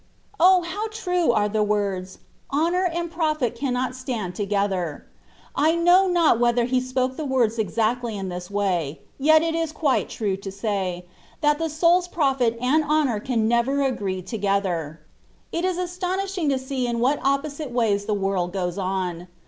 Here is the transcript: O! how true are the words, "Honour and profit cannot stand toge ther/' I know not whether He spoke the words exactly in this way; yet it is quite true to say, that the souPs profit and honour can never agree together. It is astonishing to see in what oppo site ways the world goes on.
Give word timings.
O! 0.39 0.63
how 0.63 0.87
true 0.87 1.31
are 1.31 1.47
the 1.47 1.61
words, 1.61 2.17
"Honour 2.51 2.85
and 2.85 3.11
profit 3.11 3.53
cannot 3.55 3.95
stand 3.95 4.33
toge 4.33 4.49
ther/' 4.67 5.03
I 5.55 5.75
know 5.75 6.07
not 6.07 6.39
whether 6.39 6.65
He 6.65 6.81
spoke 6.81 7.17
the 7.17 7.23
words 7.23 7.59
exactly 7.59 8.17
in 8.17 8.27
this 8.27 8.49
way; 8.49 9.01
yet 9.19 9.43
it 9.43 9.53
is 9.53 9.71
quite 9.71 10.09
true 10.09 10.35
to 10.37 10.51
say, 10.51 11.05
that 11.41 11.59
the 11.59 11.65
souPs 11.69 12.07
profit 12.11 12.57
and 12.59 12.83
honour 12.83 13.19
can 13.19 13.47
never 13.47 13.83
agree 13.83 14.23
together. 14.23 15.01
It 15.51 15.63
is 15.65 15.77
astonishing 15.77 16.49
to 16.49 16.57
see 16.57 16.87
in 16.87 16.99
what 16.99 17.19
oppo 17.21 17.51
site 17.51 17.69
ways 17.69 18.05
the 18.05 18.15
world 18.15 18.51
goes 18.53 18.79
on. 18.79 19.27